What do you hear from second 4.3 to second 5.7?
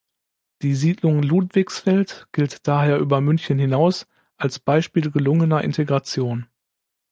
als Beispiel gelungener